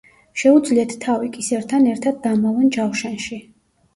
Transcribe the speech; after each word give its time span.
შეუძლიათ 0.43 0.93
თავი 1.03 1.29
კისერთან 1.35 1.85
ერთად 1.91 2.17
დამალონ 2.25 2.71
ჯავშანში. 2.79 3.37